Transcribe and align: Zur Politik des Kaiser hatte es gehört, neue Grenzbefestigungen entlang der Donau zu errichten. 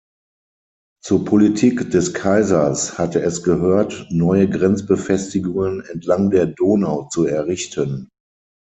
Zur 1.03 1.25
Politik 1.25 1.91
des 1.91 2.15
Kaiser 2.15 2.73
hatte 2.73 3.21
es 3.21 3.43
gehört, 3.43 4.07
neue 4.09 4.49
Grenzbefestigungen 4.49 5.81
entlang 5.85 6.31
der 6.31 6.47
Donau 6.47 7.07
zu 7.09 7.25
errichten. 7.27 8.09